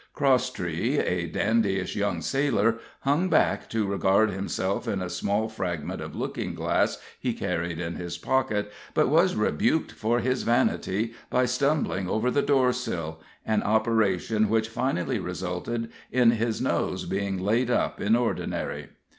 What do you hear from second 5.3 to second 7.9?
fragment of looking glass he carried